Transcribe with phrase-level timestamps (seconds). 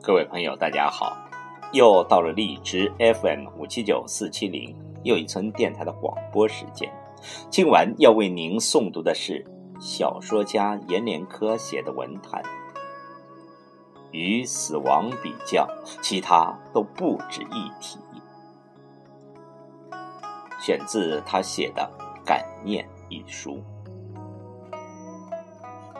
[0.00, 1.16] 各位朋友，大家好！
[1.72, 6.90] 又到了荔枝 FM 五七九四七零又一村电台的广播时间。
[7.50, 9.44] 今晚要为您诵读的是
[9.80, 12.40] 小说家阎连科写的文坛。
[14.12, 15.68] 与死亡比较，
[16.00, 17.98] 其他都不值一提。
[20.60, 21.90] 选自他写的
[22.24, 23.60] 《感念》一书。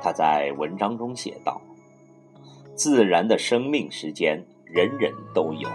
[0.00, 1.60] 他在文章中写道
[2.78, 5.68] ：“自然的生命时间，人人都有，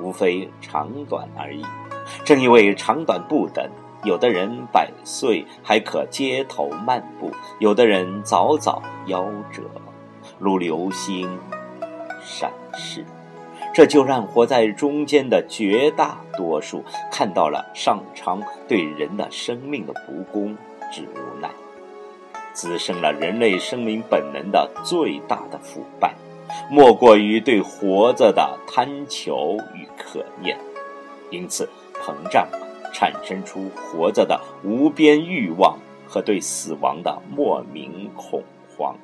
[0.00, 1.62] 无非长短而已。
[2.24, 3.70] 正因为长短不等，
[4.04, 9.60] 有的人百岁还可街头漫步，有的人早早夭折，
[10.38, 11.28] 如流星
[12.24, 13.04] 闪逝。
[13.74, 20.56] 这就让活在中间的绝大多数看到了上苍对人的生命的不公
[20.90, 21.50] 之无奈。”
[22.54, 26.12] 滋生了人类生命本能的最大的腐败，
[26.70, 30.56] 莫过于对活着的贪求与渴念，
[31.30, 32.48] 因此膨胀，
[32.92, 38.96] 产生出活着的无边欲望和对死亡的莫名恐慌。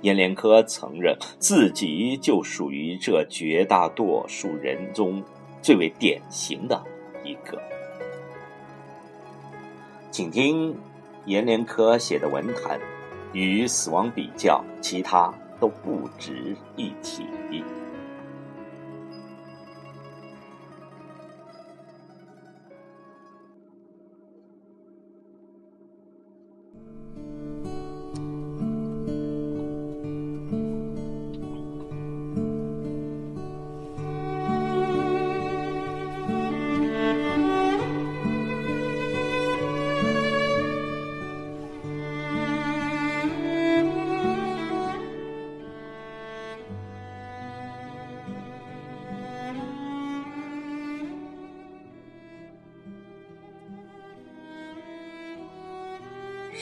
[0.00, 5.22] 阎连科承认自己就属于这绝大多数人中
[5.60, 6.82] 最为典型的
[7.22, 7.60] 一个，
[10.10, 10.74] 请听。
[11.26, 12.78] 阎连科写的文坛，
[13.32, 15.32] 与死亡比较，其他
[15.64, 17.24] 都不值一提。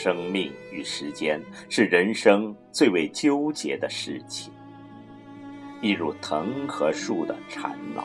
[0.02, 4.52] 生命与时间是人生最为纠结的事情，
[5.80, 8.04] 一如藤和树的缠绕，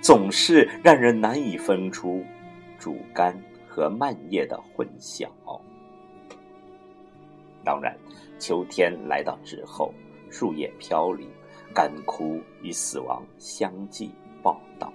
[0.00, 2.24] 总是让人难以分出
[2.78, 3.38] 主干
[3.68, 5.28] 和蔓叶的混淆。
[7.62, 7.94] 当然，
[8.38, 9.92] 秋天来到之后，
[10.30, 11.28] 树叶飘零，
[11.74, 14.10] 干枯与死亡相继
[14.42, 14.90] 报道，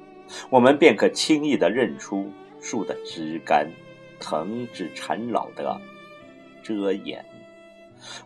[0.50, 2.28] 我们便可轻易地认出
[2.60, 3.70] 树的枝干、
[4.20, 5.80] 藤之缠绕的。
[6.62, 7.24] 遮掩，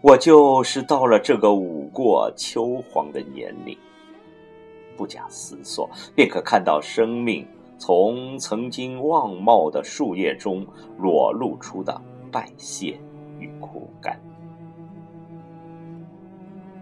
[0.01, 3.78] 我就是到了这个五过秋黄的年龄，
[4.96, 7.45] 不假思索，便可看到生命
[7.78, 10.66] 从曾经旺茂的树叶中
[10.97, 12.01] 裸露出的
[12.31, 13.00] 败谢
[13.40, 14.19] 与枯干，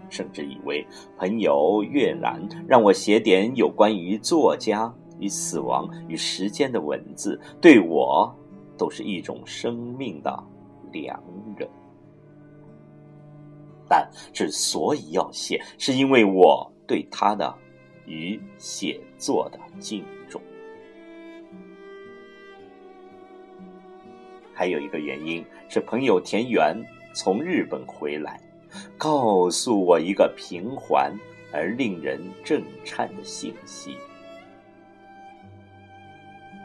[0.08, 0.86] 甚至以为
[1.18, 8.32] 朋友月然让我写点有关于作家与死亡与时间的文字，对我
[8.78, 10.44] 都是一种生命的。
[10.94, 11.20] 良
[11.58, 11.68] 人，
[13.88, 17.52] 但之所以要写，是因为我对他的
[18.06, 20.40] 与写作的敬重。
[24.54, 26.80] 还有一个原因是，朋友田园
[27.12, 28.40] 从日本回来，
[28.96, 31.12] 告诉我一个平缓
[31.52, 33.98] 而令人震颤的信息。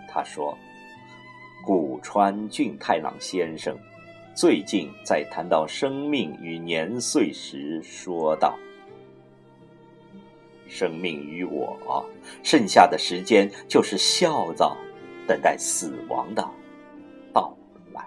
[0.08, 0.56] 他说
[1.66, 3.76] ：“古川俊太郎先生。”
[4.40, 8.58] 最近在谈到生命与年岁时，说道
[10.66, 12.10] ：“生命与我，
[12.42, 14.74] 剩下的时间就是笑着
[15.28, 16.50] 等待死亡的
[17.34, 17.54] 到
[17.92, 18.02] 来。”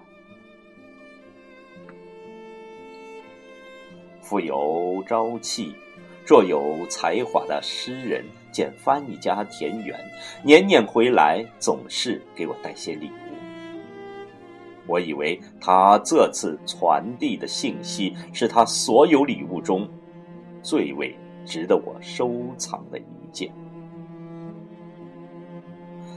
[4.22, 5.74] 富有朝气、
[6.26, 10.00] 若有才华的诗人兼翻译家田园，
[10.42, 13.41] 年年回来，总是给我带些礼物。
[14.86, 19.88] 我以为他这次传递的信息是他所有礼物中
[20.60, 23.52] 最为值得我收藏的一件。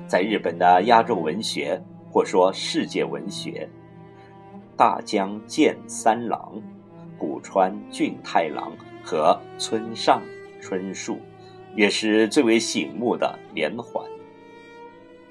[0.08, 1.82] 在日本的亚洲文学，
[2.12, 3.70] 或说世界文学，
[4.76, 6.62] 大江健三郎、
[7.18, 8.72] 古川俊太郎
[9.04, 10.22] 和村上
[10.60, 11.20] 春树，
[11.76, 14.04] 也是最为醒目的连环。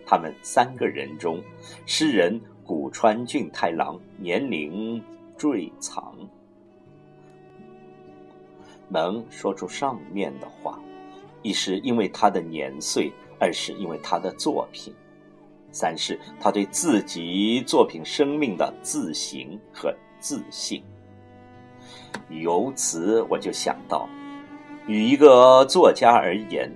[0.06, 1.42] 他们三个人中，
[1.86, 2.40] 诗人。
[2.66, 5.02] 古川俊太郎年龄
[5.36, 6.16] 最长，
[8.88, 10.80] 能说出上面的话，
[11.42, 14.94] 一是因为他的年岁，二是因为他的作品，
[15.70, 20.82] 三是他对自己作品生命的自省和自信。
[22.30, 24.08] 由此我就想到，
[24.86, 26.74] 与一个作家而言，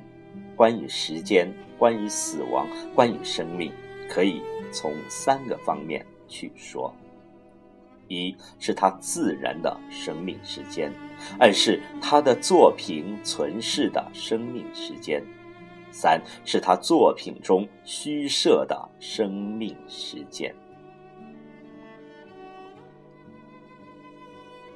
[0.55, 3.73] 关于时间、关于死亡、关于生命，
[4.07, 4.43] 可以
[4.73, 6.95] 从三个方面去说：
[8.09, 10.91] 一是他自然的生命时间；
[11.39, 15.23] 二是他的作品存世的生命时间；
[15.91, 20.55] 三是他作品中虚设的生命时间。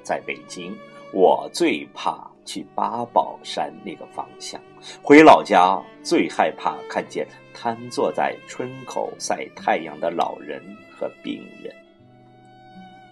[0.02, 0.74] 在北京，
[1.12, 4.60] 我最怕去八宝山那个方向。
[5.02, 10.60] 回老家最害怕看见瘫坐在村口晒太阳的老人
[10.90, 11.74] 和病人。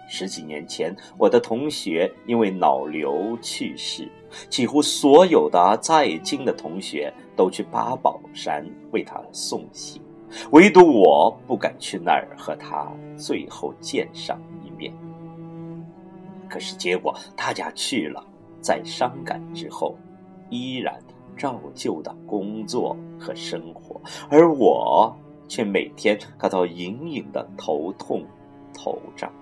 [0.09, 4.09] 十几年前，我的同学因为脑瘤去世，
[4.49, 10.03] 几乎所有的在京的同学都去八宝山为他送行，
[10.50, 14.93] 唯独我不敢去那儿和他最后见上一面。
[16.49, 18.27] 可是结果，大家去了，
[18.61, 19.97] 在伤感之后，
[20.49, 20.99] 依然
[21.37, 25.17] 照旧的工作和生活，而我
[25.49, 28.25] 却每天感到隐隐的头痛、
[28.73, 29.33] 头胀，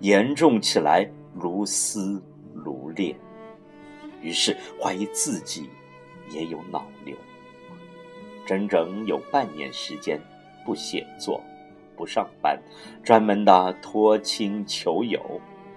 [0.00, 2.22] 严重起来如撕
[2.52, 3.14] 如裂，
[4.20, 5.68] 于是怀疑自己
[6.30, 7.16] 也有脑瘤，
[8.46, 10.20] 整整有半年时间
[10.64, 11.40] 不写作、
[11.96, 12.58] 不上班，
[13.02, 15.20] 专门的托亲求友。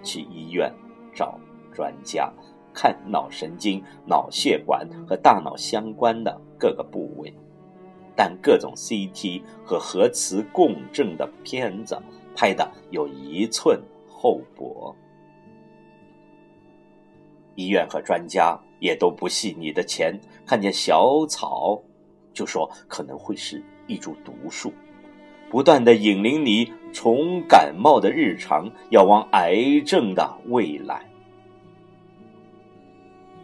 [0.04, 0.72] 去医院
[1.14, 1.38] 找
[1.74, 2.32] 专家
[2.80, 7.34] 看脑神经、脑血管和大脑相关的各个部位，
[8.16, 12.00] 但各种 CT 和核磁共振的片子
[12.36, 14.96] 拍的有一寸厚薄。
[17.56, 20.16] 医院和专家也都不信你的钱，
[20.46, 21.82] 看见小草
[22.32, 24.72] 就说可能会是一株毒树。
[25.50, 31.07] 不断的引领你从感冒的日常，要往癌症的未来，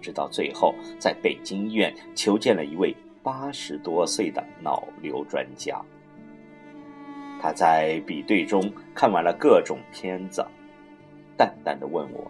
[0.04, 5.82] 直到最后，在北京医院求见了一位八十多岁的脑瘤专家。
[7.42, 8.62] 他在比对中
[8.94, 10.46] 看完了各种片子，
[11.38, 12.30] 淡淡的问我：“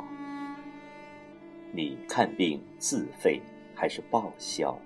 [1.73, 3.41] 你看病自费
[3.75, 4.77] 还是报销？”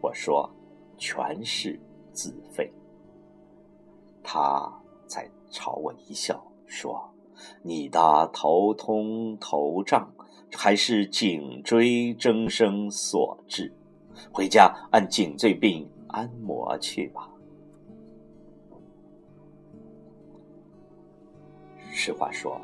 [0.00, 0.48] 我说
[0.98, 1.78] ：“全是
[2.12, 2.70] 自费。”
[4.24, 4.72] 他
[5.06, 7.12] 才朝我一笑，说
[7.62, 10.10] ：“你的头痛头胀，
[10.54, 13.72] 还是颈椎增生所致，
[14.32, 17.28] 回家按颈椎病按摩去吧。”
[21.94, 22.60] 实话说，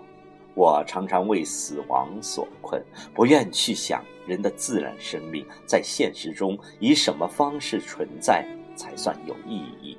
[0.54, 2.82] 我常常为死亡所困，
[3.14, 9.96] 不愿去想人的自然生命在现实中以什么方式存在才算有意义。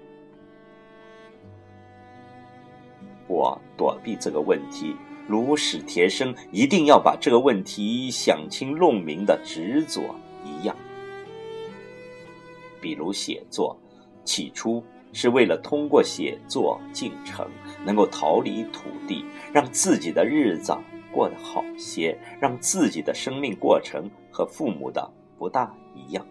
[3.27, 4.95] 我躲避这个问题，
[5.29, 10.01] 如史铁生一定要把这个问题想清弄明的执着
[10.43, 10.75] 一样。
[12.81, 13.79] 比如写作，
[14.23, 14.83] 起初
[15.13, 17.47] 是为了通过写作进城，
[17.85, 20.75] 能够逃离土地，让自己的日子
[21.11, 25.07] 过得好些，让自己的生命过程和父母的
[25.37, 26.25] 不大一样。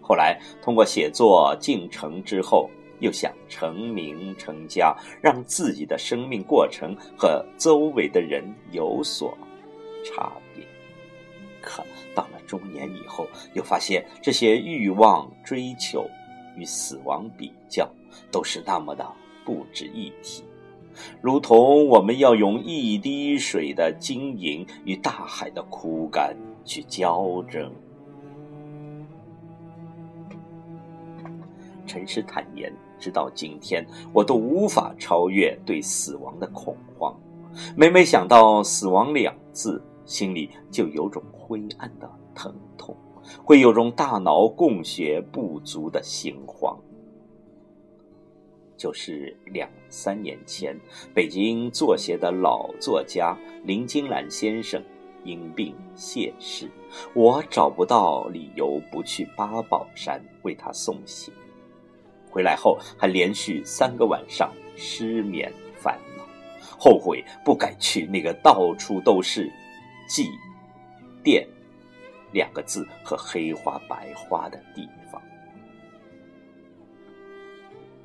[0.00, 2.70] 后来通过写作进城之后。
[3.04, 8.42] 又想成名成家，让自己的生命过程和周围的人
[8.72, 9.36] 有所
[10.02, 10.64] 差别。
[11.60, 11.84] 可
[12.14, 16.08] 到了中年以后，又发现这些欲望追求
[16.56, 17.86] 与死亡比较，
[18.30, 19.06] 都是那么的
[19.44, 20.42] 不值一提，
[21.20, 26.34] 如同我们要用一滴水的晶莹与大海的枯干
[26.64, 27.70] 去交争。
[31.94, 37.16] 诚实坦言，直到今天，我都无法超越对死亡的恐慌。
[37.76, 42.96] 每每想到“死亡”两字，心里就有种灰暗的疼痛，
[43.44, 46.76] 会有种大脑供血不足的心慌。
[48.76, 50.76] 就是两三年前，
[51.14, 54.82] 北京作协的老作家林金兰先生
[55.22, 56.68] 因病谢世，
[57.14, 61.32] 我找不到理由不去八宝山为他送行。
[62.34, 66.24] 回来后还连续三个晚上失眠烦恼，
[66.76, 69.48] 后悔不该去那个到处都是
[70.10, 70.28] “祭
[71.22, 71.46] 奠”
[72.34, 75.22] 两个字和黑花白花的地方。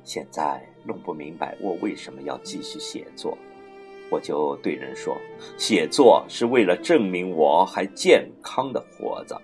[0.04, 3.36] 现在弄不明白我为什么要继续写作，
[4.12, 5.16] 我就对人说：
[5.58, 9.36] 写作是为了证明我还健康的活着。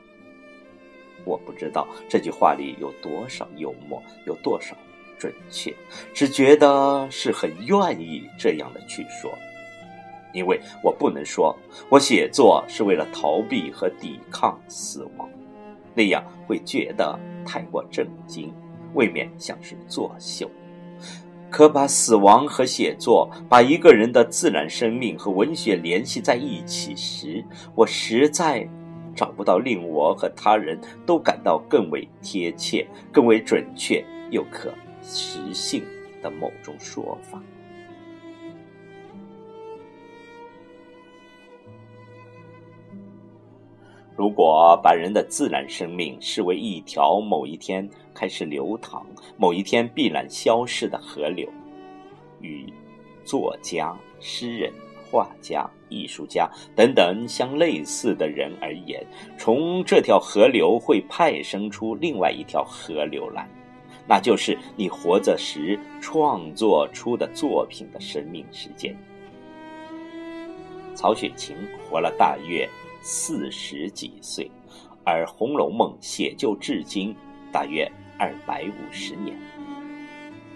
[1.27, 4.75] 我不知道这句话里有多少幽默，有多少
[5.19, 5.75] 准确，
[6.15, 9.31] 只觉得是很愿意这样的去说，
[10.33, 11.55] 因为我不能说
[11.89, 15.29] 我写作是为了逃避和抵抗死亡，
[15.95, 18.55] 那样会觉得太过震惊，
[18.95, 20.49] 未免像是作秀。
[21.49, 27.43] 可把死亡和写作，把一个人的自然生命和文学联系在一起时，
[27.75, 28.69] 我实在
[29.17, 35.83] 找不到令我和他人都感到更为贴切、更为准确又可实信
[36.23, 37.43] 的某种说法。
[44.15, 49.05] 如果把人的自然生命视为一条某一天开始流淌、
[49.37, 51.47] 某一天必然消逝的河流，
[52.41, 52.73] 与
[53.25, 54.73] 作家、诗人、
[55.11, 59.05] 画家、艺术家等等相类似的人而言，
[59.39, 63.49] 从这条河流会派生出另外一条河流来，
[64.09, 68.97] 那就是你活着时创作出的作品的生命时间。
[70.95, 71.57] 曹雪芹
[71.89, 72.69] 活了大约。
[73.09, 74.51] 四十几岁，
[75.05, 77.15] 而《红楼梦》写就至今
[77.53, 77.89] 大约
[78.19, 79.39] 二百五十年，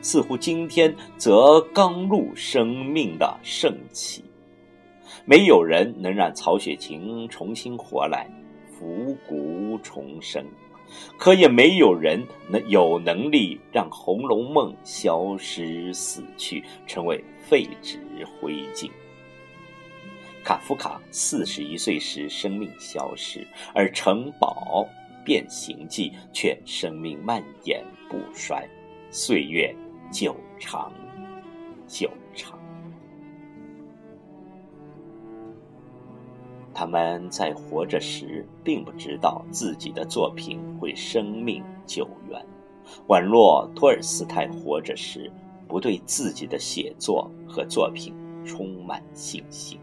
[0.03, 4.25] 似乎今天则刚入生命的盛期。
[5.31, 8.29] 没有人能让曹雪芹重新活来，
[8.77, 10.45] 复古重生，
[11.17, 18.91] 可也没有人能有能力让《红楼梦》消失死去，成为废纸灰烬。
[20.43, 24.85] 卡夫卡四十一岁时生命消失，而城堡
[25.25, 28.69] 《变形记》却生命蔓延不衰，
[29.13, 29.73] 岁月
[30.11, 30.93] 久长，
[31.87, 32.60] 久长。
[36.81, 42.43] 他们在活着时，并不知道自己的作品会生命久远，
[43.07, 45.31] 宛若托尔斯泰活着时，
[45.69, 48.15] 不对自己的写作和作品
[48.47, 49.79] 充满信心。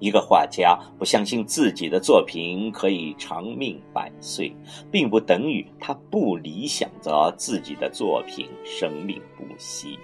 [0.00, 4.52] 一个画家不相信自己的作品可以长命百岁，
[4.90, 9.96] 并不等于他不理想着自己的作品生命不息。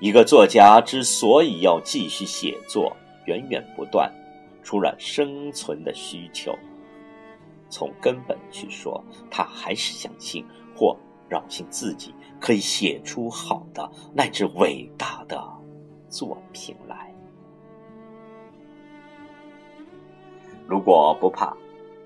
[0.00, 4.10] 一个作家之所以要继续写作，源源不断，
[4.64, 6.58] 除了生存的需求，
[7.68, 10.44] 从根本去说，他还是相信
[10.74, 10.96] 或
[11.28, 15.40] 饶幸自己可以写出好的乃至伟大的
[16.08, 17.14] 作品来。
[20.66, 21.54] 如果不怕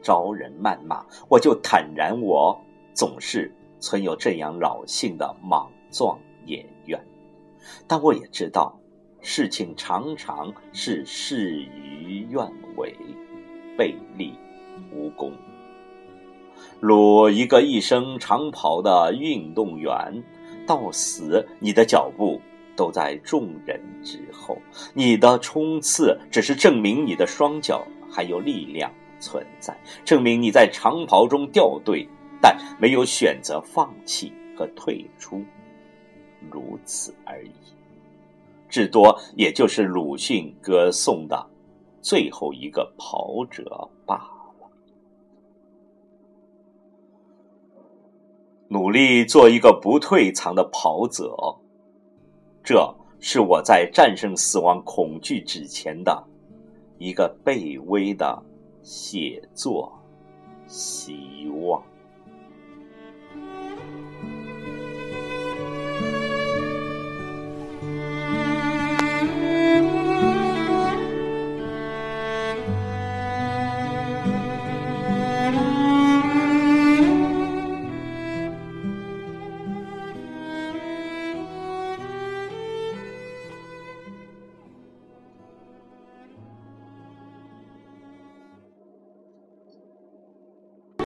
[0.02, 2.60] 招人谩骂，我就坦然，我
[2.92, 7.00] 总是存有这样扰性的莽撞野愿。
[7.86, 8.76] 但我也知道，
[9.20, 12.44] 事情常常是事与愿
[12.76, 12.94] 违，
[13.76, 14.34] 背利
[14.92, 15.32] 无功。
[16.80, 20.22] 如一个一身长袍的运动员，
[20.66, 22.40] 到死你的脚步
[22.76, 24.58] 都在众人之后，
[24.94, 27.86] 你的冲刺只是证明你的双脚。
[28.10, 32.08] 还有力量存在，证明你在长袍中掉队，
[32.40, 35.44] 但没有选择放弃和退出，
[36.50, 37.52] 如此而已。
[38.66, 41.46] 至多也就是鲁迅歌颂的
[42.08, 44.70] 最后一个跑者罢了。
[48.68, 51.36] 努力做一个不退藏的跑者，
[52.64, 56.24] 这是我在战胜死亡恐惧之前的。
[56.96, 58.42] 一个卑微的
[58.82, 59.92] 写作
[60.66, 61.82] 希望。